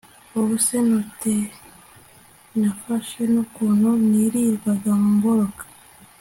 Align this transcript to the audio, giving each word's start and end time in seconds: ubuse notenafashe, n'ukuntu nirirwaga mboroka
ubuse 0.37 0.75
notenafashe, 0.89 3.21
n'ukuntu 3.33 3.89
nirirwaga 4.09 4.91
mboroka 5.13 5.63